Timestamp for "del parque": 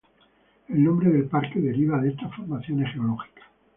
1.11-1.59